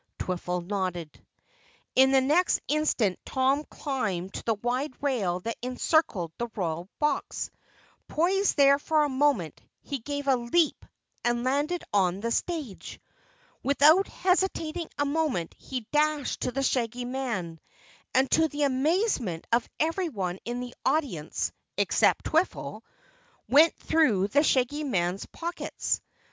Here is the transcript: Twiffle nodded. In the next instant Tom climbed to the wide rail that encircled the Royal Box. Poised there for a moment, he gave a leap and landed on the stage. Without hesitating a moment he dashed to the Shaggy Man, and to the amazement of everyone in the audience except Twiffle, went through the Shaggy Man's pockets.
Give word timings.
Twiffle 0.17 0.61
nodded. 0.65 1.23
In 1.95 2.09
the 2.11 2.21
next 2.21 2.59
instant 2.67 3.19
Tom 3.23 3.63
climbed 3.65 4.33
to 4.33 4.43
the 4.45 4.55
wide 4.55 4.93
rail 4.99 5.41
that 5.41 5.57
encircled 5.61 6.31
the 6.39 6.47
Royal 6.55 6.89
Box. 6.97 7.51
Poised 8.07 8.57
there 8.57 8.79
for 8.79 9.03
a 9.03 9.09
moment, 9.09 9.61
he 9.83 9.99
gave 9.99 10.27
a 10.27 10.35
leap 10.35 10.87
and 11.23 11.43
landed 11.43 11.83
on 11.93 12.19
the 12.19 12.31
stage. 12.31 12.99
Without 13.61 14.07
hesitating 14.07 14.89
a 14.97 15.05
moment 15.05 15.53
he 15.59 15.81
dashed 15.91 16.41
to 16.41 16.51
the 16.51 16.63
Shaggy 16.63 17.05
Man, 17.05 17.59
and 18.15 18.31
to 18.31 18.47
the 18.47 18.63
amazement 18.63 19.45
of 19.51 19.69
everyone 19.79 20.39
in 20.45 20.61
the 20.61 20.73
audience 20.83 21.51
except 21.77 22.25
Twiffle, 22.25 22.81
went 23.47 23.75
through 23.77 24.29
the 24.29 24.41
Shaggy 24.41 24.83
Man's 24.83 25.27
pockets. 25.27 26.01